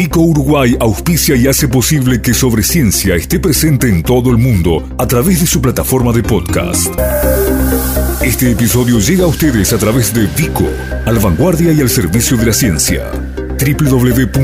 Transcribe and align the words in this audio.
Vico 0.00 0.20
Uruguay 0.22 0.74
auspicia 0.80 1.36
y 1.36 1.46
hace 1.46 1.68
posible 1.68 2.22
que 2.22 2.32
Sobre 2.32 2.62
Ciencia 2.62 3.16
esté 3.16 3.38
presente 3.38 3.86
en 3.86 4.02
todo 4.02 4.30
el 4.30 4.38
mundo 4.38 4.88
a 4.96 5.06
través 5.06 5.40
de 5.42 5.46
su 5.46 5.60
plataforma 5.60 6.10
de 6.10 6.22
podcast. 6.22 6.88
Este 8.22 8.50
episodio 8.50 8.98
llega 8.98 9.24
a 9.24 9.26
ustedes 9.26 9.74
a 9.74 9.78
través 9.78 10.14
de 10.14 10.26
Vico, 10.28 10.64
al 11.04 11.18
vanguardia 11.18 11.70
y 11.72 11.82
al 11.82 11.90
servicio 11.90 12.38
de 12.38 12.46
la 12.46 12.54
ciencia. 12.54 13.10
www.vico.com.uy 13.58 14.40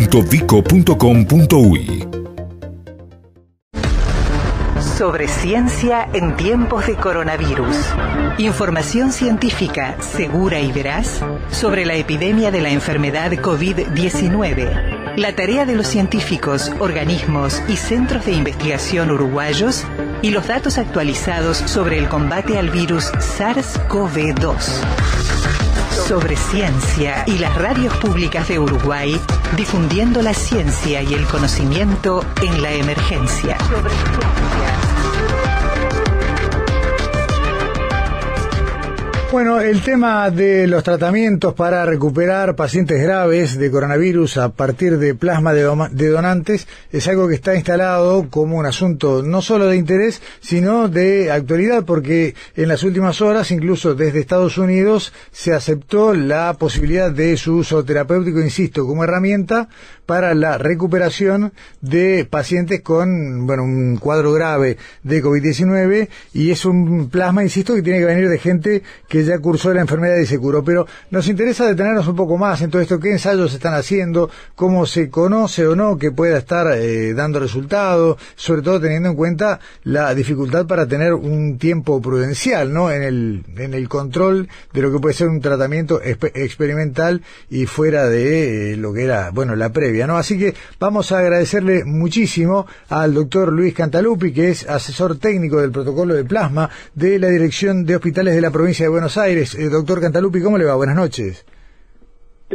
sobre 4.98 5.28
ciencia 5.28 6.08
en 6.14 6.36
tiempos 6.36 6.86
de 6.86 6.96
coronavirus. 6.96 7.76
Información 8.38 9.12
científica 9.12 10.00
segura 10.00 10.58
y 10.58 10.72
veraz 10.72 11.20
sobre 11.50 11.84
la 11.84 11.94
epidemia 11.94 12.50
de 12.50 12.62
la 12.62 12.70
enfermedad 12.70 13.30
COVID-19. 13.32 14.95
La 15.16 15.34
tarea 15.34 15.64
de 15.64 15.74
los 15.74 15.86
científicos, 15.86 16.70
organismos 16.78 17.62
y 17.68 17.76
centros 17.76 18.26
de 18.26 18.32
investigación 18.32 19.10
uruguayos 19.10 19.84
y 20.20 20.30
los 20.30 20.46
datos 20.46 20.76
actualizados 20.76 21.56
sobre 21.56 21.98
el 21.98 22.08
combate 22.08 22.58
al 22.58 22.68
virus 22.68 23.10
SARS-CoV-2 23.14 24.56
sobre 26.06 26.36
ciencia 26.36 27.24
y 27.26 27.38
las 27.38 27.56
radios 27.56 27.96
públicas 27.96 28.46
de 28.46 28.60
Uruguay, 28.60 29.20
difundiendo 29.56 30.22
la 30.22 30.34
ciencia 30.34 31.02
y 31.02 31.14
el 31.14 31.26
conocimiento 31.26 32.24
en 32.42 32.62
la 32.62 32.72
emergencia. 32.74 33.56
Bueno, 39.36 39.60
el 39.60 39.82
tema 39.82 40.30
de 40.30 40.66
los 40.66 40.82
tratamientos 40.82 41.52
para 41.52 41.84
recuperar 41.84 42.56
pacientes 42.56 43.02
graves 43.02 43.58
de 43.58 43.70
coronavirus 43.70 44.38
a 44.38 44.48
partir 44.48 44.96
de 44.96 45.14
plasma 45.14 45.52
de, 45.52 46.08
donantes 46.08 46.66
es 46.90 47.06
algo 47.06 47.28
que 47.28 47.34
está 47.34 47.54
instalado 47.54 48.30
como 48.30 48.56
un 48.56 48.64
asunto 48.64 49.22
no 49.22 49.42
solo 49.42 49.66
de 49.66 49.76
interés, 49.76 50.22
sino 50.40 50.88
de 50.88 51.30
actualidad, 51.30 51.84
porque 51.84 52.34
en 52.56 52.68
las 52.68 52.82
últimas 52.82 53.20
horas, 53.20 53.50
incluso 53.50 53.94
desde 53.94 54.20
Estados 54.20 54.56
Unidos, 54.56 55.12
se 55.32 55.52
aceptó 55.52 56.14
la 56.14 56.54
posibilidad 56.54 57.12
de 57.12 57.36
su 57.36 57.56
uso 57.56 57.84
terapéutico, 57.84 58.40
insisto, 58.40 58.86
como 58.86 59.04
herramienta 59.04 59.68
para 60.06 60.34
la 60.34 60.56
recuperación 60.56 61.52
de 61.80 62.26
pacientes 62.28 62.80
con, 62.80 63.46
bueno, 63.46 63.64
un 63.64 63.96
cuadro 63.96 64.32
grave 64.32 64.78
de 65.02 65.22
COVID-19 65.22 66.08
y 66.32 66.50
es 66.50 66.64
un 66.64 67.10
plasma, 67.10 67.42
insisto, 67.42 67.74
que 67.74 67.82
tiene 67.82 67.98
que 67.98 68.06
venir 68.06 68.28
de 68.28 68.38
gente 68.38 68.82
que 69.08 69.24
ya 69.24 69.38
cursó 69.38 69.74
la 69.74 69.80
enfermedad 69.80 70.16
y 70.18 70.26
se 70.26 70.38
curó. 70.38 70.64
Pero 70.64 70.86
nos 71.10 71.28
interesa 71.28 71.66
detenernos 71.66 72.06
un 72.06 72.16
poco 72.16 72.38
más 72.38 72.62
en 72.62 72.70
todo 72.70 72.80
esto, 72.80 73.00
qué 73.00 73.10
ensayos 73.10 73.52
están 73.52 73.74
haciendo, 73.74 74.30
cómo 74.54 74.86
se 74.86 75.10
conoce 75.10 75.66
o 75.66 75.74
no 75.74 75.98
que 75.98 76.12
pueda 76.12 76.38
estar 76.38 76.66
eh, 76.72 77.12
dando 77.14 77.40
resultados, 77.40 78.18
sobre 78.36 78.62
todo 78.62 78.80
teniendo 78.80 79.10
en 79.10 79.16
cuenta 79.16 79.60
la 79.84 80.14
dificultad 80.14 80.66
para 80.66 80.86
tener 80.86 81.14
un 81.14 81.58
tiempo 81.58 82.00
prudencial, 82.00 82.72
¿no? 82.72 82.90
En 82.90 83.02
el, 83.02 83.44
en 83.56 83.74
el 83.74 83.88
control 83.88 84.48
de 84.72 84.82
lo 84.82 84.92
que 84.92 84.98
puede 84.98 85.14
ser 85.14 85.28
un 85.28 85.40
tratamiento 85.40 86.00
experimental 86.02 87.22
y 87.50 87.66
fuera 87.66 88.08
de 88.08 88.72
eh, 88.72 88.76
lo 88.76 88.92
que 88.92 89.04
era, 89.04 89.30
bueno, 89.30 89.56
la 89.56 89.72
previa, 89.72 89.95
¿no? 90.04 90.16
Así 90.16 90.36
que 90.36 90.54
vamos 90.80 91.12
a 91.12 91.20
agradecerle 91.20 91.84
muchísimo 91.84 92.66
al 92.88 93.14
doctor 93.14 93.52
Luis 93.52 93.72
Cantalupi, 93.72 94.32
que 94.32 94.50
es 94.50 94.68
asesor 94.68 95.16
técnico 95.18 95.60
del 95.60 95.70
protocolo 95.70 96.14
de 96.14 96.24
plasma 96.24 96.68
de 96.92 97.20
la 97.20 97.28
Dirección 97.28 97.84
de 97.84 97.94
Hospitales 97.94 98.34
de 98.34 98.40
la 98.40 98.50
Provincia 98.50 98.84
de 98.84 98.90
Buenos 98.90 99.16
Aires. 99.16 99.54
Eh, 99.54 99.68
doctor 99.68 100.00
Cantalupi, 100.00 100.42
¿cómo 100.42 100.58
le 100.58 100.64
va? 100.64 100.74
Buenas 100.74 100.96
noches. 100.96 101.46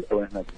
Buenas 0.09 0.34
noches. 0.34 0.53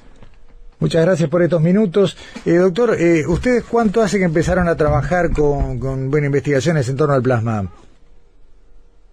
Muchas 0.80 1.06
gracias 1.06 1.30
por 1.30 1.44
estos 1.44 1.62
minutos. 1.62 2.18
Eh, 2.44 2.56
doctor, 2.56 2.96
eh, 3.00 3.28
¿ustedes 3.28 3.64
cuánto 3.66 4.02
hace 4.02 4.18
que 4.18 4.26
empezaron 4.26 4.68
a 4.68 4.76
trabajar 4.76 5.32
con, 5.32 5.80
con 5.80 6.10
bueno, 6.10 6.26
investigaciones 6.26 6.90
en 6.90 6.98
torno 6.98 7.14
al 7.14 7.22
plasma? 7.22 7.70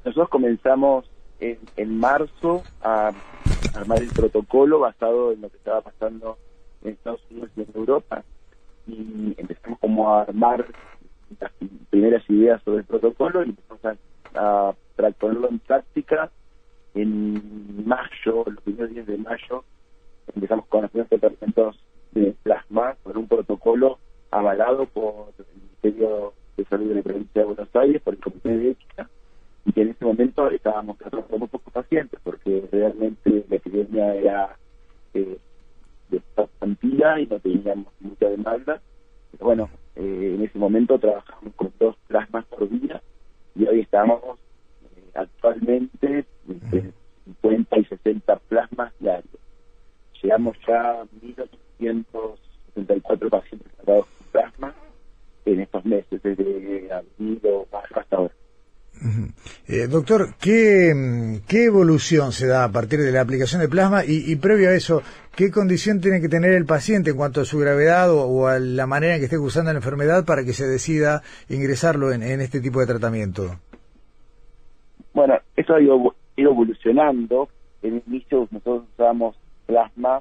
Nosotros 0.05 0.31
comenzamos 0.31 1.05
en, 1.41 1.99
marzo 1.99 2.63
a 2.83 3.13
armar 3.75 4.03
el 4.03 4.09
protocolo 4.09 4.79
basado 4.79 5.33
en 5.33 5.41
lo 5.41 5.49
que 5.51 5.57
estaba 5.57 5.81
pasando 5.81 6.39
en 6.83 6.93
Estados 6.93 7.21
Unidos 7.31 7.51
y 7.57 7.63
en 7.63 7.69
Europa. 7.75 8.25
Y 8.87 9.35
empezamos 9.37 9.79
como 9.79 10.11
a 10.11 10.23
armar 10.23 10.67
las 11.39 11.53
primeras 11.91 12.29
ideas 12.29 12.63
sobre 12.65 12.79
el 12.79 12.85
protocolo 12.85 13.45
y 13.45 13.51
empezamos 13.51 13.85
a, 14.35 14.69
a 14.69 15.11
ponerlo 15.13 15.49
en 15.49 15.59
práctica 15.61 16.31
en 16.95 17.87
mayo, 17.87 18.45
los 18.47 18.63
primeros 18.63 18.91
días 18.91 19.07
de 19.07 19.19
mayo, 19.19 19.65
empezamos 20.35 20.67
con 20.67 20.83
los 20.83 20.91
primeros 20.91 21.09
tratamientos 21.09 21.79
de 22.13 22.35
plasma 22.43 22.97
con 23.03 23.17
un 23.17 23.29
protocolo 23.29 23.99
avalado 24.31 24.87
por 24.87 25.33
el 25.39 25.61
Ministerio 25.61 26.33
de 26.57 26.65
Salud 26.65 26.89
de 26.89 26.95
la 26.97 27.03
Provincia 27.03 27.43
de 27.43 27.47
Buenos 27.47 27.77
Aires, 27.77 28.03
por 28.03 28.15
el 28.15 28.21
Comité 28.21 28.57
de 28.57 28.71
Ética, 28.71 29.09
y 29.65 29.73
que 29.73 29.83
en 29.83 29.91
ese 29.91 30.05
momento 30.05 30.51
estábamos 30.51 30.99
tratando 30.99 31.39
muy 31.39 31.49
pocos 31.49 31.73
pacientes, 31.73 32.19
porque 32.23 32.69
realmente 32.73 33.45
la 33.49 33.57
epidemia 33.57 34.15
era 34.15 34.57
eh, 35.15 35.39
de 36.09 36.21
plantilla 36.59 37.10
y 37.21 37.27
no 37.27 37.39
teníamos 37.39 37.93
mucha 38.01 38.29
demanda. 38.29 38.81
Pero 39.33 39.45
bueno, 39.45 39.71
eh, 39.97 40.35
en 40.37 40.43
ese 40.43 40.59
momento 40.59 40.99
trabajamos 40.99 41.55
con 41.55 41.73
dos 41.79 41.97
plasmas 42.09 42.45
por 42.47 42.69
día 42.69 43.01
y 43.55 43.67
hoy 43.67 43.81
estamos 43.81 44.21
eh, 44.97 45.11
actualmente 45.15 46.25
entre 46.49 46.93
50 47.25 47.79
y 47.79 47.85
60 47.85 48.37
plasmas 48.49 48.93
diarios. 48.99 49.37
Llegamos 50.23 50.57
ya 50.67 51.01
a 51.01 51.05
1.874 51.05 53.31
pacientes 53.31 53.73
tratados 53.73 54.07
con 54.07 54.27
plasma 54.33 54.75
en 55.47 55.61
estos 55.61 55.85
meses, 55.85 56.23
desde 56.23 56.93
abril 56.93 57.41
o 57.45 57.67
mayo 57.73 57.97
hasta 57.97 58.17
ahora. 58.17 58.35
Eh, 59.67 59.87
doctor, 59.87 60.35
¿qué, 60.39 61.41
¿qué 61.47 61.65
evolución 61.65 62.33
se 62.33 62.47
da 62.47 62.65
a 62.65 62.73
partir 62.73 63.01
de 63.01 63.13
la 63.13 63.23
aplicación 63.23 63.61
de 63.61 63.69
plasma 63.69 64.05
y, 64.05 64.35
previo 64.37 64.69
a 64.69 64.75
eso, 64.75 65.03
qué 65.41 65.51
condición 65.51 66.03
tiene 66.03 66.21
que 66.21 66.29
tener 66.29 66.53
el 66.53 66.67
paciente 66.67 67.13
en 67.13 67.17
cuanto 67.17 67.41
a 67.41 67.47
su 67.47 67.59
gravedad 67.59 68.13
o, 68.13 68.47
a 68.47 68.59
la 68.59 68.87
manera 68.87 69.15
en 69.15 69.21
que 69.21 69.25
esté 69.25 69.39
cursando 69.39 69.73
la 69.73 69.79
enfermedad 69.79 70.27
para 70.27 70.45
que 70.45 70.53
se 70.53 70.67
decida 70.67 71.23
ingresarlo 71.49 72.13
en, 72.13 72.23
este 72.43 72.61
tipo 72.61 72.79
de 72.81 72.87
tratamiento? 72.87 73.45
Bueno, 75.15 75.39
eso 75.57 75.75
ha 75.75 75.81
ido 75.81 76.15
evolucionando. 76.37 77.49
En 77.81 77.95
el 77.95 78.03
inicio 78.07 78.49
nosotros 78.51 78.85
usábamos 78.93 79.35
plasma 79.65 80.21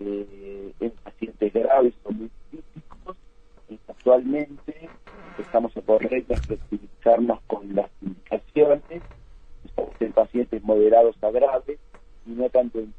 eh, 0.00 0.72
en 0.80 0.90
pacientes 1.04 1.52
graves 1.52 1.94
o 2.02 2.10
muy 2.10 2.28
críticos. 2.50 3.16
Actualmente 3.86 4.88
estamos 5.38 5.76
a 5.76 5.82
correcto 5.82 6.34
a 6.34 6.36
flexibilizarnos 6.36 7.40
con 7.46 7.76
las 7.76 7.88
indicaciones 8.02 8.82
en 10.00 10.12
pacientes 10.12 10.64
moderados 10.64 11.14
a 11.22 11.30
graves 11.30 11.78
y 12.26 12.30
no 12.30 12.48
tanto 12.50 12.80
en 12.80 12.92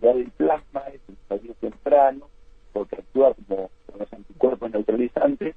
la 0.00 0.10
utilidad 0.10 0.14
del 0.14 0.30
plasma 0.32 0.82
es 0.92 1.00
un 1.08 1.14
estadio 1.14 1.54
temprano 1.60 2.28
porque 2.72 2.96
actúa 2.96 3.34
como 3.34 3.70
con 3.86 3.98
los 3.98 4.12
anticuerpos 4.12 4.70
neutralizantes, 4.70 5.54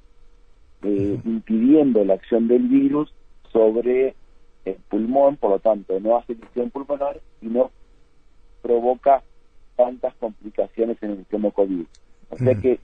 eh, 0.83 1.19
impidiendo 1.23 2.03
la 2.03 2.15
acción 2.15 2.47
del 2.47 2.67
virus 2.67 3.13
sobre 3.51 4.15
el 4.65 4.75
pulmón, 4.89 5.37
por 5.37 5.51
lo 5.51 5.59
tanto 5.59 5.99
no 5.99 6.17
hace 6.17 6.35
lesión 6.35 6.69
pulmonar 6.71 7.19
y 7.41 7.47
no 7.47 7.71
provoca 8.61 9.21
tantas 9.75 10.13
complicaciones 10.15 10.97
en 11.01 11.11
el 11.11 11.17
sistema 11.19 11.51
COVID. 11.51 11.85
O 12.29 12.37
sea 12.37 12.55
que 12.55 12.79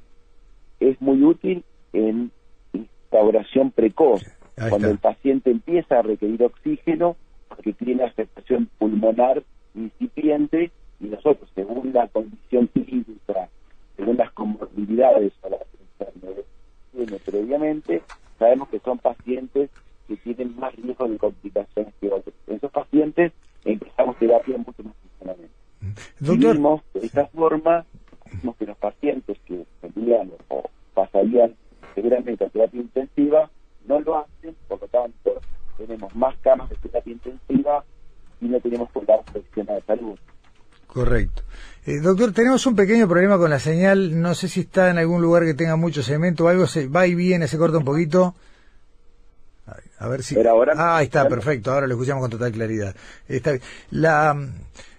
es 0.79 1.01
muy 1.01 1.23
útil 1.23 1.63
en 1.93 2.31
instauración 2.73 3.71
precoz, 3.71 4.23
cuando 4.69 4.89
el 4.89 4.97
paciente 4.97 5.49
empieza 5.49 5.99
a 5.99 6.01
requerir 6.01 6.43
oxígeno 6.43 7.15
porque 7.47 7.73
tiene 7.73 8.03
afectación 8.03 8.69
pulmonar 8.77 9.43
incipiente 9.73 10.71
y 10.99 11.05
nosotros, 11.05 11.49
según 11.55 11.93
la 11.93 12.07
condición 12.07 12.67
clínica, 12.67 13.50
según 13.95 14.18
las 14.18 14.31
comorbilidades 14.31 15.33
o 15.41 15.50
las 15.50 15.62
enfermedades 16.00 16.45
tiene 16.91 17.19
previamente, 17.19 18.01
sabemos 18.38 18.69
que 18.69 18.79
son 18.79 18.97
pacientes 18.97 19.69
que 20.07 20.18
tienen 20.18 20.57
más 20.57 20.75
riesgo 20.75 21.07
de 21.07 21.18
complicaciones 21.18 21.94
que 22.01 22.07
otros. 22.07 22.33
En 22.47 22.56
esos 22.56 22.71
pacientes 22.71 23.31
empezamos 23.63 24.18
terapia 24.18 24.57
mucho 24.57 24.83
más 24.83 24.95
funcionalmente. 25.01 25.56
Doctor... 26.19 26.56
vimos 26.56 26.81
de 26.94 27.06
esta 27.06 27.27
forma 27.27 27.85
vimos 28.31 28.56
que 28.57 28.65
los 28.65 28.77
pacientes 28.77 29.38
que 29.45 29.65
tendrían 29.81 30.31
o 30.50 30.63
pasarían 30.94 31.56
seguramente 31.95 32.45
a 32.45 32.50
terapia 32.50 32.81
intensiva 32.81 33.50
no 33.85 34.00
lo 34.01 34.18
hacen, 34.18 34.56
por 34.68 34.81
lo 34.81 34.88
tanto 34.88 35.41
tenemos 35.77 36.13
más 36.15 36.35
camas 36.39 36.69
de 36.69 36.75
terapia 36.75 37.13
intensiva 37.13 37.83
y 38.41 38.45
no 38.45 38.59
tenemos 38.59 38.89
la 39.07 39.21
protección 39.21 39.65
de 39.68 39.81
salud. 39.81 40.19
Correcto. 40.94 41.44
Eh, 41.86 42.00
doctor, 42.00 42.33
tenemos 42.33 42.65
un 42.65 42.75
pequeño 42.75 43.07
problema 43.07 43.38
con 43.38 43.50
la 43.50 43.59
señal. 43.59 44.21
No 44.21 44.36
sé 44.36 44.47
si 44.47 44.62
está 44.62 44.89
en 44.89 44.97
algún 44.97 45.21
lugar 45.21 45.44
que 45.45 45.53
tenga 45.53 45.75
mucho 45.75 46.03
cemento 46.03 46.45
o 46.45 46.47
algo. 46.47 46.68
Se 46.68 46.88
va 46.88 47.07
y 47.07 47.15
viene, 47.15 47.47
se 47.47 47.57
corta 47.57 47.77
un 47.77 47.86
poquito. 47.86 48.36
A 50.00 50.07
ver 50.07 50.24
si. 50.24 50.39
ahora. 50.39 50.74
Ah, 50.75 50.97
ahí 50.97 51.06
está, 51.06 51.27
perfecto. 51.27 51.71
Ahora 51.71 51.88
lo 51.88 51.94
escuchamos 51.94 52.21
con 52.21 52.31
total 52.31 52.51
claridad. 52.51 52.95
Está 53.27 53.57
La, 53.91 54.36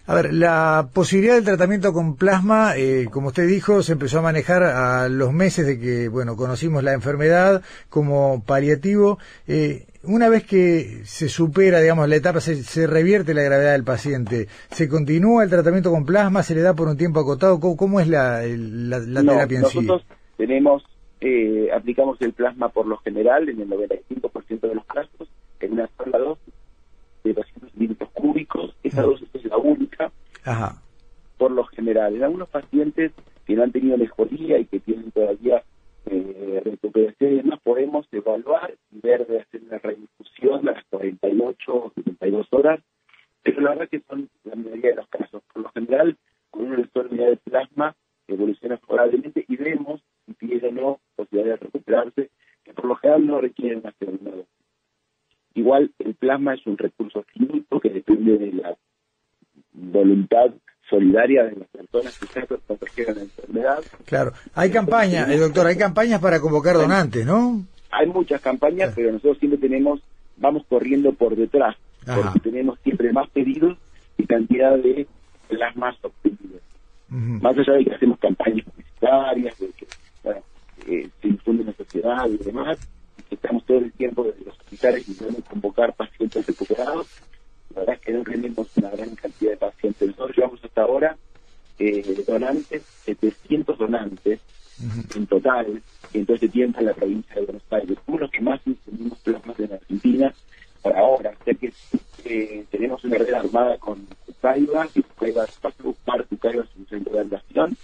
A 0.06 0.14
ver, 0.14 0.32
la 0.32 0.88
posibilidad 0.92 1.34
del 1.34 1.44
tratamiento 1.44 1.92
con 1.92 2.16
plasma, 2.16 2.76
eh, 2.76 3.08
como 3.10 3.28
usted 3.28 3.46
dijo, 3.46 3.82
se 3.82 3.92
empezó 3.92 4.19
a 4.19 4.22
manejar 4.22 4.62
a 4.62 5.08
los 5.08 5.32
meses 5.32 5.66
de 5.66 5.78
que, 5.78 6.08
bueno, 6.08 6.37
conocimos 6.37 6.84
la 6.84 6.92
enfermedad 6.92 7.62
como 7.88 8.42
paliativo. 8.44 9.19
Eh, 9.48 9.87
una 10.05 10.29
vez 10.29 10.47
que 10.47 11.05
se 11.05 11.29
supera, 11.29 11.81
digamos, 11.81 12.08
la 12.08 12.17
etapa, 12.17 12.41
se, 12.41 12.87
revierte 12.87 13.35
la 13.35 13.43
gravedad 13.43 13.73
del 13.73 13.85
paciente, 13.85 14.47
¿se 14.70 14.88
continúa 14.88 15.44
el 15.44 15.50
tratamiento 15.50 15.91
con 15.91 16.06
plasma? 16.06 16.43
¿Se 16.43 16.55
le 16.55 16.62
da 16.62 16.75
por 16.75 16.88
un 16.88 16.97
tiempo 16.97 17.20
acotado? 17.20 17.61
¿Cómo, 17.61 18.00
es 18.00 18.08
la, 18.08 18.43
la, 18.43 19.23
terapia 19.23 19.58
en 19.58 19.64
sí? 19.67 19.81
Nosotros 19.81 20.05
tenemos, 20.37 20.82
eh, 21.20 21.69
aplicamos 21.75 22.20
el 22.23 22.32
plasma 22.32 22.70
por 22.70 22.87
lo 22.87 22.97
general 22.99 23.49
en 23.49 23.61
el 23.61 23.69
95% 23.69 24.61
de 24.61 24.75
los 24.75 24.85
casos, 24.87 25.29
en 25.61 25.73
una 25.73 25.88
sola 25.99 26.19
dosis 26.19 26.55
de 27.25 27.35
200 27.35 27.75
mililitros 27.75 28.11
cúbicos. 28.11 28.75
Esa 28.82 29.02
dosis 29.02 29.29
es 29.35 29.44
la 29.44 29.58
única. 29.58 30.11
Por 31.37 31.50
lo 31.50 31.64
general, 31.64 32.17
en 32.17 32.25
algunos 32.25 32.49
pacientes 32.49 33.12
que 33.47 33.55
no 33.55 33.64
han 33.64 33.73
tenido 33.73 33.99
mejoría 33.99 34.58
y 34.58 34.64
que 34.64 34.81
tienen 34.81 35.11
todavía 35.11 35.62
eh, 36.10 36.62
recuperación 36.64 37.32
y 37.32 37.36
demás, 37.36 37.60
podemos 37.62 38.06
evaluar 38.12 38.74
y 38.90 39.00
ver 39.00 39.26
de 39.26 39.40
hacer 39.40 39.62
una 39.62 39.78
reinfusión 39.78 40.68
a 40.68 40.72
las 40.72 40.84
48 40.86 41.74
o 41.74 41.92
72 41.94 42.48
horas, 42.50 42.80
pero 43.42 43.60
la 43.60 43.70
verdad 43.70 43.88
que 43.88 44.00
son 44.00 44.28
la 44.44 44.56
mayoría 44.56 44.90
de 44.90 44.96
los 44.96 45.08
casos. 45.08 45.42
Por 45.52 45.62
lo 45.62 45.70
general, 45.70 46.16
con 46.50 46.64
una 46.64 46.86
unidad 46.94 47.28
de 47.28 47.36
plasma 47.36 47.94
evoluciona 48.26 48.78
favorablemente 48.78 49.44
y 49.48 49.56
vemos 49.56 50.00
si 50.26 50.34
tiene 50.34 50.68
o 50.68 50.72
no 50.72 51.00
posibilidad 51.16 51.58
de 51.58 51.64
recuperarse, 51.64 52.30
que 52.64 52.74
por 52.74 52.86
lo 52.86 52.96
general 52.96 53.26
no 53.26 53.40
requieren 53.40 53.78
una 53.78 53.92
segunda 53.92 54.30
dosis. 54.32 54.48
Igual 55.54 55.90
el 55.98 56.14
plasma 56.14 56.54
es 56.54 56.66
un 56.66 56.78
recurso 56.78 57.24
finito 57.32 57.80
que 57.80 57.90
depende 57.90 58.38
de 58.38 58.52
la 58.52 58.76
voluntad 59.72 60.52
solidaria 60.88 61.44
de 61.44 61.56
las 61.56 61.69
personas 61.90 62.19
que 62.94 63.04
la 63.04 63.20
enfermedad. 63.20 63.78
Claro, 64.04 64.32
hay 64.54 64.70
campañas, 64.70 65.28
el 65.28 65.40
doctor, 65.40 65.66
hay 65.66 65.76
campañas 65.76 66.20
para 66.20 66.40
convocar 66.40 66.76
donantes, 66.76 67.26
¿no? 67.26 67.64
Hay 67.90 68.06
muchas 68.06 68.40
campañas, 68.40 68.92
pero 68.94 69.12
nosotros 69.12 69.38
siempre 69.38 69.58
tenemos, 69.58 70.00
vamos 70.37 70.64
corriendo 70.69 71.12
por 71.12 71.37
detrás, 71.37 71.76
porque 72.04 72.40
tenemos 72.40 72.78
siempre 72.82 73.12
más 73.12 73.28
pedidos 73.31 73.76
y 74.16 74.26
cantidad 74.26 74.76
de 74.76 75.06
plasmas 75.48 75.96
obtenidas. 76.02 76.62
Más 77.08 77.58
allá 77.58 77.72
de 77.72 77.84
que 77.84 77.94
hacemos 77.94 78.19
campañas 78.20 78.64
publicitarias, 78.64 79.58
de 79.58 79.69
que 79.70 79.87
eh, 80.87 81.08
se 81.20 81.28
difunde 81.28 81.62
en 81.62 81.69
la 81.69 81.75
sociedad 81.75 82.26
y 82.28 82.37
demás, 82.38 82.78
estamos 83.31 83.64
todo 83.64 83.78
el 83.78 83.92
tiempo 83.92 84.25
desde 84.25 84.44
los 84.44 84.58
hospitales 84.58 85.08
intentando 85.08 85.42
convocar 85.48 85.92
pacientes 85.94 86.46
recuperados. 86.46 87.08
La 87.75 87.81
verdad 87.81 87.96
es 87.96 88.00
que 88.00 88.12
no 88.12 88.22
tenemos 88.22 88.76
una 88.76 88.90
gran 88.90 89.14
cantidad 89.16 89.50
de 89.50 89.56
pacientes. 89.56 90.08
Nosotros 90.08 90.37
llevamos 90.37 90.64
hasta 90.64 90.82
ahora 90.82 91.16
eh, 91.80 92.24
donantes, 92.26 92.82
700 93.04 93.78
donantes 93.78 94.40
en 95.14 95.26
total 95.26 95.82
en 96.14 96.26
todo 96.26 96.34
este 96.34 96.48
tiempo 96.48 96.80
en 96.80 96.86
la 96.86 96.94
provincia 96.94 97.34
de 97.34 97.42
Buenos 97.42 97.62
Aires. 97.70 97.98
Somos 98.06 98.20
los 98.20 98.30
que 98.30 98.40
más 98.40 98.60
tenemos 98.62 99.18
plasmas 99.18 99.60
en 99.60 99.72
Argentina 99.72 100.34
por 100.82 100.96
ahora. 100.96 101.34
O 101.38 101.44
sea 101.44 101.54
que 101.54 101.72
eh, 102.24 102.64
tenemos 102.70 103.02
una 103.04 103.18
red 103.18 103.32
armada 103.32 103.76
con 103.78 104.06
Cucaiba, 104.26 104.88
y 104.94 105.02
Cucaiba 105.02 105.42
va 105.44 105.70
a 105.70 105.82
buscar 105.82 106.24
Cucaiba 106.26 106.64
es 106.64 106.76
un 106.76 106.86
centro 106.86 107.12
de 107.12 107.20
aviación 107.20 107.76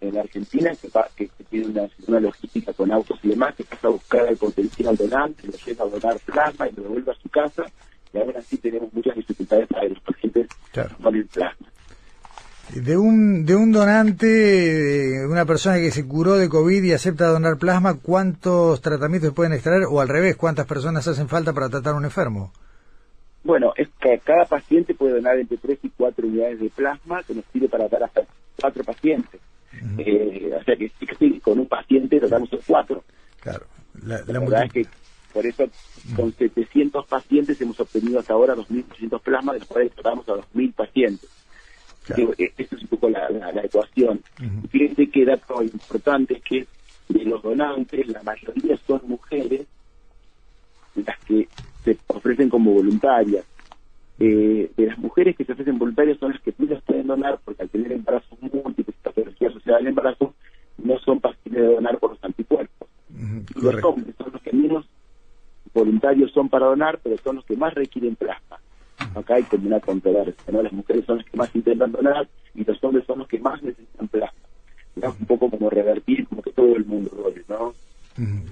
en 0.00 0.18
Argentina 0.18 0.72
que, 1.16 1.28
que, 1.28 1.44
tiene 1.44 1.88
una, 2.06 2.20
logística 2.20 2.72
con 2.72 2.90
autos 2.90 3.18
y 3.22 3.28
demás, 3.28 3.54
que 3.54 3.64
pasa 3.64 3.88
a 3.88 3.90
buscar 3.90 4.26
al 4.26 4.36
potencial 4.36 4.96
donante, 4.96 5.46
lo 5.46 5.52
lleva 5.52 5.84
a 5.84 5.88
donar 5.88 6.18
plasma 6.20 6.68
y 6.68 6.72
lo 6.72 6.82
devuelve 6.84 7.12
a 7.12 7.14
su 7.14 7.28
casa, 7.28 7.64
y 8.12 8.18
ahora 8.18 8.40
sí 8.40 8.56
tenemos 8.56 8.92
muchas 8.92 9.14
dificultades 9.14 9.68
para 9.68 9.88
los 9.88 10.00
pacientes 10.00 10.48
con 11.02 11.14
el 11.14 11.26
plasma. 11.26 11.69
De 12.74 12.96
un, 12.96 13.44
de 13.44 13.56
un 13.56 13.72
donante, 13.72 15.26
una 15.26 15.44
persona 15.44 15.78
que 15.78 15.90
se 15.90 16.06
curó 16.06 16.36
de 16.36 16.48
COVID 16.48 16.82
y 16.84 16.92
acepta 16.92 17.26
donar 17.26 17.58
plasma, 17.58 17.98
¿cuántos 18.00 18.80
tratamientos 18.80 19.32
pueden 19.34 19.52
extraer? 19.52 19.84
O 19.90 20.00
al 20.00 20.08
revés, 20.08 20.36
¿cuántas 20.36 20.66
personas 20.66 21.06
hacen 21.08 21.28
falta 21.28 21.52
para 21.52 21.68
tratar 21.68 21.94
a 21.94 21.96
un 21.96 22.04
enfermo? 22.04 22.52
Bueno, 23.42 23.72
es 23.76 23.88
que 24.00 24.20
cada 24.22 24.44
paciente 24.44 24.94
puede 24.94 25.14
donar 25.14 25.38
entre 25.38 25.56
3 25.56 25.78
y 25.82 25.90
4 25.90 26.26
unidades 26.26 26.60
de 26.60 26.70
plasma, 26.70 27.22
que 27.22 27.34
nos 27.34 27.44
sirve 27.52 27.68
para 27.68 27.88
dar 27.88 28.04
hasta 28.04 28.22
4 28.60 28.84
pacientes. 28.84 29.40
Eh, 29.98 30.52
o 30.58 30.64
sea 30.64 30.76
que 30.76 30.90
sí, 31.18 31.40
con 31.40 31.58
un 31.58 31.66
paciente 31.66 32.18
tratamos 32.18 32.50
de 32.50 32.58
cuatro. 32.66 33.04
Claro. 33.40 33.66
La, 34.04 34.22
verdad 34.22 34.64
es 34.64 34.72
que 34.72 34.86
por 35.32 35.46
eso 35.46 35.64
con 36.16 36.32
700 36.32 37.06
pacientes 37.06 37.60
hemos 37.60 37.78
obtenido 37.80 38.18
hasta 38.18 38.34
ahora 38.34 38.54
2.800 38.56 39.20
plasmas, 39.22 39.54
de 39.54 39.58
los 39.60 39.68
cuales 39.68 39.92
tratamos 39.92 40.28
a 40.28 40.32
2.000 40.32 40.74
pacientes. 40.74 41.30
Claro. 42.04 42.32
Eh, 42.38 42.52
es 42.56 42.72
un 42.72 42.88
poco 42.88 43.10
la, 43.10 43.28
ecuación. 43.62 44.20
Fíjense 44.70 45.10
que 45.10 45.24
dato 45.24 45.62
importante 45.62 46.34
es 46.34 46.42
que 46.42 46.66
de 47.08 47.24
los 47.24 47.42
donantes, 47.42 48.06
la 48.08 48.22
mayoría 48.22 48.76
son 48.86 49.00
mujeres 49.06 49.66
las 50.94 51.18
que 51.24 51.48
se 51.84 51.98
ofrecen 52.08 52.48
como 52.48 52.72
voluntarias. 52.72 53.44
Eh, 54.18 54.70
de 54.76 54.86
las 54.86 54.98
mujeres 54.98 55.34
que 55.34 55.44
se 55.44 55.52
ofrecen 55.52 55.78
voluntarias 55.78 56.18
son 56.18 56.32
las 56.32 56.40
que 56.42 56.54
las 56.58 56.82
pueden 56.82 57.06
donar 57.06 57.40
porque 57.44 57.62
al 57.62 57.70
tener 57.70 57.92
embarazos 57.92 58.38
múltiples, 58.42 58.96
patología 59.02 59.48
asociada 59.48 59.78
al 59.78 59.86
embarazo, 59.86 60.34
no 60.78 60.98
son 60.98 61.20
fáciles 61.20 61.60
de 61.60 61.74
donar 61.74 61.98
por 61.98 62.10
los 62.10 62.24
anticuerpos. 62.24 62.88
los 63.54 63.84
hombres 63.84 64.14
son 64.18 64.32
los 64.32 64.42
que 64.42 64.52
menos 64.52 64.86
voluntarios 65.72 66.32
son 66.32 66.48
para 66.48 66.66
donar, 66.66 67.00
pero 67.02 67.16
son 67.18 67.36
los 67.36 67.44
que 67.44 67.56
más 67.56 67.74
requieren 67.74 68.16
plasma. 68.16 68.49
Acá 69.14 69.34
hay 69.34 69.42
como 69.44 69.66
una 69.66 69.80
controversia, 69.80 70.52
¿no? 70.52 70.62
Las 70.62 70.72
mujeres 70.72 71.04
son 71.04 71.18
las 71.18 71.26
que 71.26 71.36
más 71.36 71.54
intentan 71.54 71.92
donar 71.92 72.28
y 72.54 72.64
los 72.64 72.82
hombres 72.84 73.04
son 73.06 73.18
los 73.20 73.28
que 73.28 73.38
más 73.38 73.62
necesitan 73.62 74.08
plasma. 74.08 74.38
Es 74.96 75.20
un 75.20 75.26
poco 75.26 75.50
como 75.50 75.70
revertir, 75.70 76.26
como 76.28 76.42
que 76.42 76.52
todo 76.52 76.76
el 76.76 76.84
mundo 76.84 77.10
done, 77.10 77.42
¿no? 77.48 77.72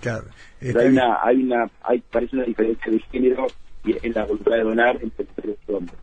Claro. 0.00 0.26
hay 0.60 0.86
una, 0.86 1.18
hay 1.22 1.42
una, 1.42 1.70
hay, 1.82 2.02
parece 2.10 2.36
una 2.36 2.44
diferencia 2.44 2.90
de 2.90 3.00
género 3.00 3.46
en 3.84 4.12
la 4.12 4.24
voluntad 4.24 4.52
de 4.52 4.62
donar 4.62 4.98
entre 5.02 5.26
mujeres 5.26 5.56
y 5.68 5.72
hombres. 5.72 5.98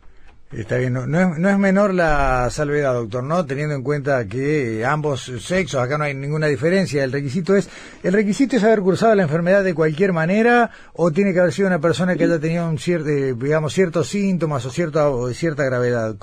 Está 0.55 0.77
bien, 0.77 0.93
no, 0.93 1.01
es, 1.01 1.57
menor 1.59 1.93
la 1.93 2.49
salvedad, 2.49 2.93
doctor, 2.93 3.21
¿no? 3.25 3.45
Teniendo 3.45 3.75
en 3.75 3.83
cuenta 3.83 4.25
que 4.25 4.85
ambos 4.85 5.23
sexos, 5.23 5.81
acá 5.81 5.97
no 5.97 6.05
hay 6.05 6.13
ninguna 6.13 6.47
diferencia, 6.47 7.03
el 7.03 7.11
requisito 7.11 7.57
es, 7.57 7.69
¿el 8.05 8.13
requisito 8.13 8.55
es 8.55 8.63
haber 8.63 8.79
cursado 8.79 9.13
la 9.15 9.23
enfermedad 9.23 9.65
de 9.65 9.75
cualquier 9.75 10.13
manera 10.13 10.69
o 10.93 11.11
tiene 11.11 11.33
que 11.33 11.41
haber 11.41 11.51
sido 11.51 11.67
una 11.67 11.79
persona 11.79 12.15
que 12.15 12.23
haya 12.23 12.39
tenido 12.39 12.69
un 12.69 12.77
cierto, 12.77 13.09
eh, 13.09 13.33
digamos, 13.37 13.73
ciertos 13.73 14.07
síntomas 14.07 14.65
o 14.65 14.69
cierta, 14.69 15.09
o 15.09 15.27
cierta 15.31 15.65
gravedad? 15.65 16.15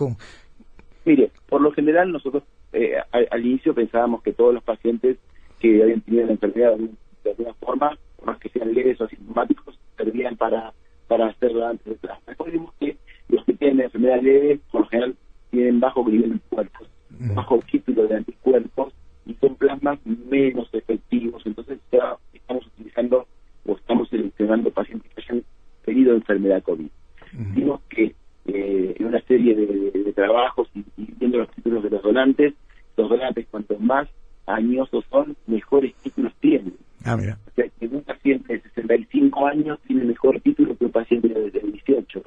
Mire, 1.05 1.31
por 1.47 1.61
lo 1.61 1.71
general 1.73 2.11
nosotros 2.11 2.43
eh, 2.73 2.95
al, 3.13 3.47
inicio 3.47 3.75
pensábamos 3.75 4.23
que 4.23 4.33
todos 4.33 4.55
los 4.55 4.65
pacientes 4.65 5.19
que 5.61 5.83
habían 5.83 6.01
tenido 6.01 6.25
la 6.25 6.33
enfermedad 6.33 6.79
de 6.79 7.31
alguna 7.31 7.53
forma, 7.61 7.99
más 8.25 8.39
que 8.39 8.49
sean 8.49 8.73
leves 8.73 8.99
o 8.99 9.05
asintomáticos, 9.05 9.79
servían 9.99 10.39
para 10.39 10.73
para 11.07 11.27
hacerlo 11.27 11.67
antes 11.67 11.85
de 11.85 11.95
plasma. 11.97 12.23
Recordemos 12.27 12.73
que 12.81 12.97
los 13.33 13.45
que 13.45 13.55
tienen 13.55 13.81
enfermedad 13.81 14.23
leve, 14.23 14.61
por 14.71 14.83
lo 14.83 14.87
general, 14.89 15.17
tienen 15.51 15.81
bajo 15.81 16.09
nivel 16.09 16.29
de 16.29 16.35
anticuerpos, 16.35 16.89
bajo 17.35 17.59
título 17.71 18.07
de 18.07 18.17
anticuerpos, 18.17 18.93
y 19.27 19.35
son 19.35 19.55
plasmas 19.57 19.99
menos 20.07 20.69
efectivos. 20.73 21.43
Entonces 21.47 21.79
ya 21.91 22.17
estamos 22.33 22.67
utilizando 22.67 23.27
o 23.67 23.77
estamos 23.77 24.09
seleccionando 24.09 24.71
pacientes 24.71 25.11
que 25.15 25.23
hayan 25.23 25.45
tenido 25.85 26.15
enfermedad 26.15 26.63
COVID. 26.63 26.89
Vimos 27.33 27.81
que 27.89 28.15
eh, 28.47 28.95
en 28.99 29.07
una 29.07 29.21
serie 29.23 29.55
de, 29.55 30.13
trabajos 30.13 30.69
y, 30.75 30.85
viendo 31.19 31.39
los 31.39 31.51
títulos 31.53 31.83
de 31.83 31.89
los 31.89 32.03
donantes, 32.03 32.53
los 32.99 33.09
donantes 33.09 33.47
cuanto 33.51 33.79
más 33.79 34.09
añosos 34.47 35.05
son, 35.11 35.37
mejores 35.47 35.95
títulos 36.03 36.35
tienen. 36.41 36.75
Ah, 37.05 37.17
mira. 37.17 37.39
O 37.47 37.51
sea, 37.55 37.65
que 37.81 37.87
un 37.87 38.03
paciente 38.03 38.53
de 38.53 38.61
65 38.61 39.47
años 39.47 39.79
tiene 39.87 40.05
mejor 40.05 40.39
título 40.41 40.77
que 40.77 40.85
un 40.85 40.93
paciente 40.93 41.29
de, 41.29 41.51
18. 41.51 42.23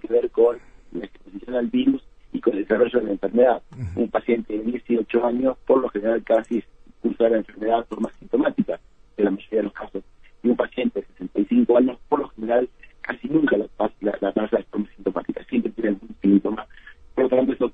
Que 0.00 0.08
ver 0.08 0.30
con 0.30 0.58
la 0.92 1.04
exposición 1.04 1.56
al 1.56 1.66
virus 1.66 2.02
y 2.32 2.40
con 2.40 2.54
el 2.54 2.60
desarrollo 2.60 3.00
de 3.00 3.06
la 3.06 3.12
enfermedad. 3.12 3.62
Un 3.96 4.08
paciente 4.08 4.56
de 4.56 4.62
18 4.62 5.26
años, 5.26 5.56
por 5.66 5.80
lo 5.80 5.88
general, 5.88 6.22
casi 6.24 6.62
cursa 7.00 7.28
la 7.28 7.38
enfermedad 7.38 7.86
por 7.86 8.00
más 8.00 8.12
sintomática, 8.18 8.78
en 9.16 9.24
la 9.24 9.30
mayoría 9.30 9.58
de 9.58 9.62
los 9.64 9.72
casos. 9.72 10.04
Y 10.42 10.48
un 10.48 10.56
paciente 10.56 11.00
de 11.00 11.06
65 11.06 11.76
años, 11.76 11.98
por 12.08 12.20
lo 12.20 12.28
general, 12.30 12.68
casi 13.00 13.28
nunca 13.28 13.56
la, 13.56 13.66
la, 14.00 14.18
la 14.20 14.32
tasa 14.32 14.58
es 14.58 14.66
por 14.66 14.86
sintomática, 14.94 15.42
siempre 15.44 15.72
tiene 15.72 15.90
algún 15.90 16.14
síntoma. 16.20 16.66
Por 17.14 17.24
lo 17.24 17.30
tanto, 17.30 17.52
eso 17.52 17.72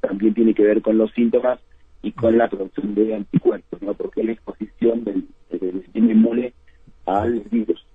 también 0.00 0.34
tiene 0.34 0.54
que 0.54 0.62
ver 0.62 0.82
con 0.82 0.98
los 0.98 1.10
síntomas 1.12 1.60
y 2.02 2.12
con 2.12 2.36
la 2.36 2.48
producción 2.48 2.94
de 2.94 3.14
anticuerpos, 3.14 3.80
¿no? 3.82 3.94
porque 3.94 4.22
la 4.22 4.32
exposición 4.32 5.04
del, 5.04 5.26
del 5.50 5.82
sistema 5.82 6.12
inmune 6.12 6.52
al 7.06 7.40
virus. 7.50 7.85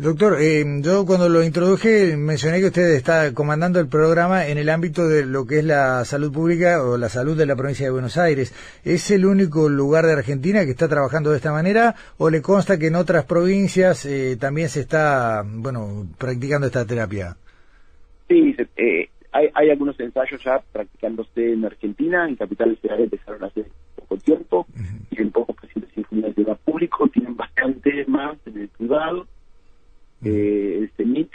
Doctor, 0.00 0.38
eh, 0.40 0.64
yo 0.80 1.04
cuando 1.04 1.28
lo 1.28 1.44
introduje 1.44 2.16
mencioné 2.16 2.60
que 2.60 2.68
usted 2.68 2.94
está 2.94 3.34
comandando 3.34 3.80
el 3.80 3.86
programa 3.86 4.46
en 4.46 4.56
el 4.56 4.70
ámbito 4.70 5.06
de 5.06 5.26
lo 5.26 5.46
que 5.46 5.58
es 5.58 5.64
la 5.64 6.06
salud 6.06 6.32
pública 6.32 6.82
o 6.82 6.96
la 6.96 7.10
salud 7.10 7.36
de 7.36 7.44
la 7.44 7.54
provincia 7.54 7.84
de 7.84 7.92
Buenos 7.92 8.16
Aires. 8.16 8.54
¿Es 8.82 9.10
el 9.10 9.26
único 9.26 9.68
lugar 9.68 10.06
de 10.06 10.14
Argentina 10.14 10.64
que 10.64 10.70
está 10.70 10.88
trabajando 10.88 11.30
de 11.30 11.36
esta 11.36 11.52
manera 11.52 11.94
o 12.16 12.30
le 12.30 12.40
consta 12.40 12.78
que 12.78 12.86
en 12.86 12.94
otras 12.94 13.26
provincias 13.26 14.06
eh, 14.06 14.38
también 14.40 14.70
se 14.70 14.80
está, 14.80 15.44
bueno, 15.46 16.06
practicando 16.16 16.66
esta 16.66 16.86
terapia? 16.86 17.36
Sí, 18.26 18.56
eh, 18.76 19.10
hay, 19.32 19.48
hay 19.52 19.70
algunos 19.70 20.00
ensayos 20.00 20.42
ya 20.42 20.62
practicándose 20.72 21.52
en 21.52 21.66
Argentina, 21.66 22.26
en 22.26 22.36
Capital 22.36 22.74
Federal 22.80 23.02
empezaron 23.02 23.44
hace 23.44 23.66
poco 23.96 24.16
tiempo, 24.16 24.66
Eh, 30.24 30.78
el 30.78 30.90
CENIC 30.96 31.30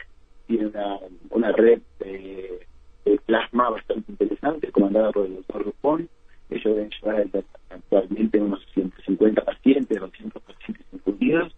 tiene 0.48 0.68
una, 0.68 1.00
una 1.32 1.52
red 1.52 1.82
de, 2.00 2.66
plasma 3.26 3.70
bastante 3.70 4.12
interesante, 4.12 4.72
comandada 4.72 5.12
por 5.12 5.26
el 5.26 5.36
doctor 5.36 5.66
Rupón. 5.66 6.10
Ellos 6.50 6.76
deben 6.76 6.90
llevar 6.92 7.28
actualmente 7.70 8.40
unos 8.40 8.64
150 8.74 9.42
pacientes, 9.44 10.00
200 10.00 10.44
pacientes 10.44 10.86
infundidos, 10.94 11.56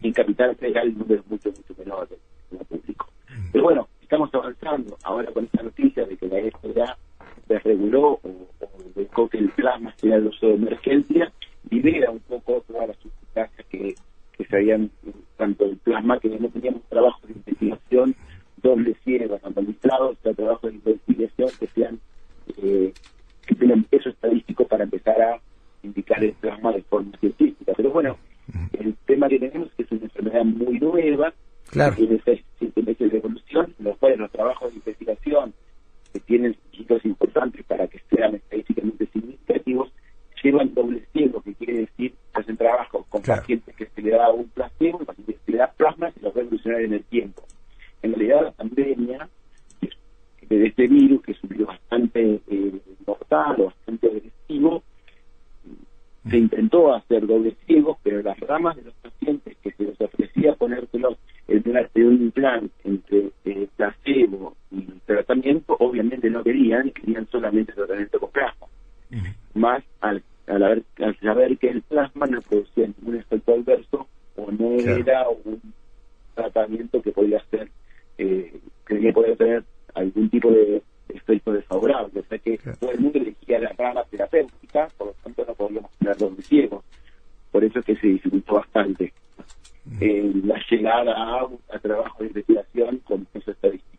y 0.00 0.08
en 0.08 0.12
Capital 0.12 0.56
Federal 0.56 0.88
el 0.88 0.98
número 0.98 1.20
es 1.20 1.30
mucho, 1.30 1.50
mucho 1.50 1.74
menor 1.78 2.08
en 2.50 2.58
el 2.58 2.64
público. 2.64 3.06
Pero 3.52 3.64
bueno, 3.64 3.88
estamos 4.00 4.32
avanzando. 4.32 4.96
Ahora 5.02 5.30
con 5.32 5.44
esta 5.44 5.62
noticia 5.62 6.06
de 6.06 6.16
que 6.16 6.26
la 6.28 6.38
FDA 6.38 6.96
desreguló 7.48 8.20
o, 8.22 8.48
o 8.60 8.70
dejó 8.94 9.28
que 9.28 9.38
el 9.38 9.50
plasma 9.50 9.94
sea 9.96 10.16
el 10.16 10.26
uso 10.26 10.46
de 10.46 10.54
emergencia, 10.54 11.32
libera 11.68 12.10
un 12.10 12.20
poco 12.20 12.64
todas 12.66 12.88
las 12.88 12.96
sustancias 12.98 13.66
que, 13.68 13.94
que 14.36 14.44
se 14.44 14.56
habían, 14.56 14.90
tanto 15.40 15.64
el 15.64 15.78
plasma, 15.78 16.20
que 16.20 16.28
no 16.28 16.48
teníamos 16.50 16.82
trabajo 16.90 17.26
de 17.26 17.32
investigación 17.32 18.14
doble 18.62 18.94
ciego, 19.04 19.40
administrados, 19.42 20.18
trabajos 20.18 20.70
de 20.70 20.76
investigación 20.76 21.48
que 21.58 21.66
sean 21.68 21.98
eh, 22.58 22.92
que 23.46 23.54
tengan 23.54 23.84
peso 23.84 24.10
estadístico 24.10 24.66
para 24.66 24.84
empezar 24.84 25.20
a 25.20 25.40
indicar 25.82 26.22
el 26.22 26.34
plasma 26.34 26.72
de 26.72 26.82
forma 26.82 27.16
científica. 27.18 27.72
Pero 27.74 27.90
bueno, 27.90 28.18
el 28.78 28.94
tema 29.06 29.28
que 29.28 29.38
tenemos 29.38 29.68
es 29.68 29.74
que 29.76 29.82
es 29.84 29.92
una 29.92 30.04
enfermedad 30.04 30.44
muy 30.44 30.78
nueva, 30.78 31.32
claro. 31.70 31.96
que 31.96 32.02
tiene 32.02 32.20
seis, 32.22 32.44
siete 32.58 32.82
meses 32.82 33.10
de 33.10 33.16
evolución, 33.16 33.74
los 33.78 33.96
cuales 33.96 34.18
los 34.18 34.30
trabajos 34.30 34.70
de 34.70 34.76
investigación 34.76 35.54
que 36.12 36.20
tienen 36.20 36.52
requisitos 36.52 37.04
importantes 37.06 37.64
para 37.64 37.86
que 37.86 38.00
sean 38.14 38.34
estadísticamente 38.34 39.06
significativos, 39.06 39.90
llevan 40.42 40.74
doble 40.74 41.02
ciego, 41.12 41.40
que 41.42 41.54
quiere 41.54 41.80
decir 41.80 42.12
que 42.12 42.40
hacen 42.40 42.56
trabajos 42.56 43.06
con 43.08 43.22
pacientes 43.22 43.74
que 43.76 43.86
se 43.86 44.02
le 44.02 44.10
da 44.10 44.30
un 44.30 44.48
placebo 44.48 45.02
y 45.02 45.04
pacientes 45.04 45.36
que 45.36 45.44
se 45.46 45.52
le 45.52 45.58
da 45.58 45.72
plasma 45.72 46.10
y 46.16 46.20
los 46.20 46.34
va 46.34 46.40
a 46.40 46.44
evolucionar 46.44 46.80
en 46.82 46.92
el 46.94 47.04
tiempo. 47.04 47.42
En 48.02 48.14
realidad 48.14 48.44
la 48.44 48.52
pandemia 48.52 49.28
de 50.48 50.66
este 50.66 50.88
virus, 50.88 51.22
que 51.22 51.32
es 51.32 51.42
un 51.44 51.50
virus 51.50 51.68
bastante 51.68 52.40
eh, 52.48 52.80
mortal 53.06 53.60
o 53.60 53.64
bastante 53.66 54.06
agresivo, 54.08 54.82
se 56.28 56.36
intentó 56.36 56.92
hacer 56.92 57.26
doble 57.26 57.56
ciegos, 57.66 57.98
pero 58.02 58.22
las 58.22 58.38
ramas 58.40 58.76
de 58.76 58.82
los 58.82 58.94
pacientes 58.94 59.56
que 59.62 59.72
se 59.72 59.84
les 59.84 60.00
ofrecía 60.00 60.54
ponérselos 60.54 61.16
en 61.94 62.06
un 62.06 62.30
plan 62.30 62.70
entre 62.84 63.30
eh, 63.44 63.68
placebo 63.76 64.56
y 64.70 64.82
tratamiento, 65.06 65.76
obviamente 65.78 66.30
no 66.30 66.42
querían, 66.42 66.90
querían 66.90 67.26
solamente 67.28 67.72
tratamiento 67.72 68.18
con 68.18 68.30
plasma. 68.30 68.66
Más 69.54 69.82
al, 70.00 70.22
al, 70.46 70.84
saber 71.20 71.58
que 71.58 71.68
el 71.68 71.82
plasma 71.82 72.26
no 72.26 72.40
producía 72.42 72.86
ningún 72.86 73.16
efecto 73.16 73.54
adverso 73.54 74.06
o 74.36 74.50
no 74.52 74.78
era 74.78 75.28
un 75.28 75.60
tratamiento 76.34 77.02
que 77.02 77.10
podía 77.10 77.42
ser, 77.50 77.68
eh, 78.18 78.60
que 78.86 79.12
podía 79.12 79.36
tener 79.36 79.64
algún 79.94 80.30
tipo 80.30 80.50
de 80.50 80.82
efecto 81.08 81.52
desfavorable. 81.52 82.20
O 82.20 82.24
sea 82.24 82.38
que 82.38 82.58
todo 82.78 82.92
el 82.92 83.00
mundo 83.00 83.18
elegía 83.18 83.58
la 83.58 83.72
rama 83.76 84.04
terapéutica, 84.10 84.88
por 84.96 85.08
lo 85.08 85.12
tanto 85.24 85.44
no 85.44 85.54
podíamos 85.54 85.90
tener 85.98 86.20
los 86.20 86.36
ciegos. 86.46 86.84
Por 87.50 87.64
eso 87.64 87.80
es 87.80 87.84
que 87.84 87.96
se 87.96 88.06
dificultó 88.06 88.54
bastante 88.54 89.12
eh, 90.00 90.32
la 90.44 90.60
llegada 90.70 91.12
a, 91.12 91.48
a 91.74 91.78
trabajo 91.80 92.22
de 92.22 92.28
investigación 92.28 92.98
con 92.98 93.24
peso 93.26 93.50
estadístico. 93.50 93.90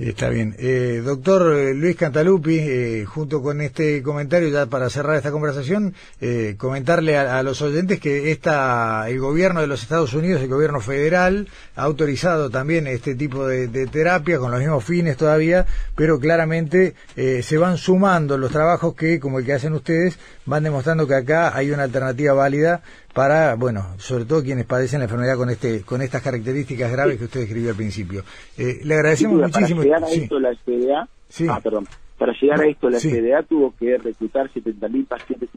Está 0.00 0.30
bien. 0.30 0.54
Eh, 0.58 1.02
doctor 1.04 1.54
eh, 1.54 1.74
Luis 1.74 1.94
Cantalupi, 1.94 2.56
eh, 2.58 3.04
junto 3.04 3.42
con 3.42 3.60
este 3.60 4.02
comentario, 4.02 4.48
ya 4.48 4.64
para 4.64 4.88
cerrar 4.88 5.16
esta 5.16 5.30
conversación, 5.30 5.92
eh, 6.22 6.54
comentarle 6.56 7.18
a, 7.18 7.42
los 7.42 7.60
oyentes 7.60 8.00
que 8.00 8.30
esta, 8.32 9.10
el 9.10 9.20
gobierno 9.20 9.60
de 9.60 9.66
los 9.66 9.82
Estados 9.82 10.14
Unidos, 10.14 10.40
el 10.40 10.48
gobierno 10.48 10.80
federal, 10.80 11.48
ha 11.76 11.82
autorizado 11.82 12.48
también 12.48 12.86
este 12.86 13.14
tipo 13.14 13.46
de, 13.46 13.68
de 13.68 13.86
terapia 13.88 14.38
con 14.38 14.50
los 14.50 14.60
mismos 14.60 14.82
fines 14.84 15.18
todavía, 15.18 15.66
pero 15.94 16.18
claramente 16.18 16.94
se 17.14 17.58
van 17.58 17.76
sumando 17.76 18.38
los 18.38 18.50
trabajos 18.52 18.94
que, 18.94 19.20
como 19.20 19.38
el 19.38 19.44
que 19.44 19.52
hacen 19.52 19.74
ustedes, 19.74 20.18
van 20.46 20.64
demostrando 20.64 21.06
que 21.06 21.14
acá 21.14 21.54
hay 21.54 21.72
una 21.72 21.82
alternativa 21.82 22.32
válida 22.32 22.82
para, 23.12 23.54
bueno, 23.56 23.94
sobre 23.98 24.24
todo 24.24 24.42
quienes 24.42 24.66
padecen 24.66 25.00
la 25.00 25.04
enfermedad 25.04 25.36
con 25.36 25.50
este 25.50 25.82
con 25.82 26.00
estas 26.02 26.22
características 26.22 26.92
graves 26.92 27.18
que 27.18 27.24
usted 27.24 27.40
describió 27.40 27.70
al 27.70 27.76
principio. 27.76 28.22
Eh, 28.56 28.80
le 28.84 28.94
agradecemos 28.94 29.40
muchísimo. 29.40 29.82
Para 29.82 29.84
llegar 29.84 30.04
a 30.04 30.10
esto 30.10 30.40
la 30.40 30.54
FDA, 30.54 31.08
ah, 31.52 31.60
perdón, 31.62 31.86
para 32.18 32.32
llegar 32.32 32.60
a 32.60 32.66
esto 32.68 32.90
la 32.90 33.00
FDA 33.00 33.42
tuvo 33.42 33.74
que 33.76 33.98
reclutar 33.98 34.50
70.000 34.52 35.06
pacientes 35.06 35.48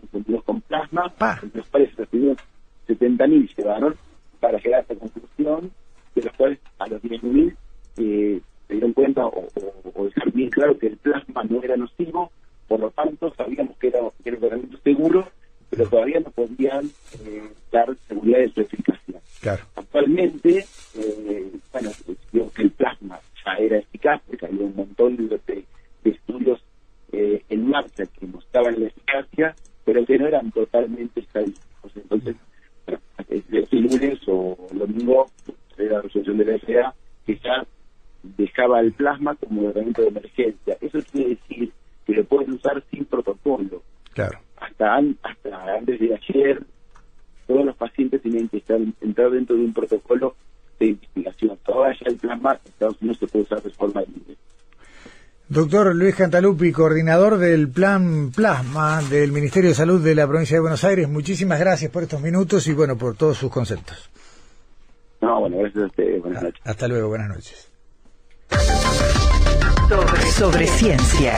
con 0.46 0.62
plasma, 0.62 1.14
los 1.54 1.68
cuales 1.68 1.96
recibieron 1.96 2.38
70.000 2.88 3.56
llevaron 3.56 3.96
para 4.40 4.58
llegar 4.60 4.80
a 4.80 4.82
esta 4.82 4.96
conclusión, 4.96 5.72
de 6.16 6.22
los 6.22 6.34
cuales 6.34 6.60
a 6.80 6.88
los 6.88 7.02
10.000 7.02 7.56
eh, 7.98 8.42
se 8.68 8.74
dieron 8.74 8.94
cuenta 8.94 9.26
o, 9.26 9.48
o, 9.96 10.06
dejar 10.06 10.32
bien 10.32 10.50
claro 10.50 10.78
que 10.78 10.88
el 10.88 10.98
plasma 10.98 11.44
no 11.44 11.62
era 11.62 11.78
nocivo, 11.78 12.32
por 12.68 12.80
lo 12.80 12.92
tanto 12.92 13.34
sabíamos 13.36 13.78
que 13.78 13.88
era, 13.88 14.00
que 14.24 14.30
era 14.30 14.38
un 14.38 14.42
tratamiento 14.42 14.78
seguro 14.84 15.28
eh, 16.82 17.52
dar 17.72 17.96
seguridad 18.08 18.40
de 18.40 18.50
su 18.50 18.62
eficacia. 18.62 19.22
Actualmente, 19.76 20.66
eh, 20.96 21.52
bueno, 21.72 21.92
digo 22.32 22.52
que 22.52 22.62
el 22.64 22.72
plasma 22.72 23.20
ya 23.46 23.54
era 23.54 23.78
eficaz, 23.78 24.22
porque 24.28 24.46
había 24.46 24.66
un 24.66 24.76
montón 24.76 25.18
de, 25.18 25.66
estudios 26.06 26.64
eh, 27.12 27.44
en 27.50 27.68
marcha 27.68 28.06
que 28.06 28.26
mostraban 28.28 28.80
la 28.80 28.88
eficacia, 28.88 29.56
pero 29.86 30.06
que 30.06 30.18
no 30.18 30.28
eran 30.28 30.52
totalmente 30.52 31.20
estadísticos. 31.20 31.92
Entonces, 31.96 32.36
este 33.30 33.76
lunes 33.76 34.20
o 34.28 34.58
el 34.72 34.80
domingo, 34.80 35.28
la 35.78 36.02
resolución 36.02 36.38
de 36.38 36.46
la 36.46 36.60
FDA 36.60 36.94
que 37.26 37.38
ya 37.38 37.66
dejaba 38.24 38.80
el 38.80 38.94
plasma 38.94 39.36
como 39.36 39.70
herramienta 39.70 40.02
de 40.02 40.08
emergencia. 40.10 40.78
Eso 40.82 41.00
quiere 41.12 41.30
decir 41.30 41.72
que 42.06 42.14
lo 42.14 42.24
pueden 42.26 42.54
usar 42.54 42.84
sin 42.92 43.06
protocolo. 43.06 43.82
Claro 44.14 44.40
hasta, 44.64 44.96
hasta 44.96 45.06
antes 45.24 45.43
de 45.43 45.43
ayer, 46.30 46.64
todos 47.48 47.66
los 47.66 47.76
pacientes 47.76 48.22
tienen 48.22 48.48
que 48.50 48.58
estar 48.58 48.80
entrar 49.02 49.32
dentro 49.32 49.56
de 49.56 49.64
un 49.64 49.74
protocolo 49.74 50.36
de 50.80 50.88
investigación. 50.88 51.58
Todavía 51.66 51.98
el 52.06 52.18
plasma 52.18 52.60
Estados 52.66 53.02
Unidos 53.02 53.20
se 53.20 53.28
puede 53.28 53.44
usar 53.44 53.62
de 53.62 53.70
forma 53.72 54.02
libre. 54.02 54.36
Doctor 55.50 55.94
Luis 55.94 56.16
Cantalupi, 56.16 56.72
coordinador 56.72 57.38
del 57.38 57.70
Plan 57.70 58.32
Plasma 58.36 59.02
del 59.04 59.32
Ministerio 59.32 59.70
de 59.70 59.76
Salud 59.76 60.04
de 60.04 60.16
la 60.16 60.26
Provincia 60.26 60.56
de 60.56 60.62
Buenos 60.62 60.84
Aires, 60.84 61.08
muchísimas 61.10 61.60
gracias 61.60 61.92
por 61.92 62.04
estos 62.04 62.22
minutos 62.22 62.66
y 62.68 62.74
bueno, 62.74 62.98
por 62.98 63.16
todos 63.16 63.38
sus 63.38 63.52
conceptos. 63.52 64.10
No, 65.22 65.42
bueno, 65.42 65.58
gracias 65.58 65.84
a 65.84 65.88
ustedes. 65.88 66.22
Buenas 66.22 66.42
ah, 66.42 66.46
noches. 66.46 66.62
Hasta 66.66 66.88
luego, 66.88 67.10
buenas 67.10 67.30
noches. 67.30 67.70
Sobre 70.34 70.66
ciencia. 70.68 71.38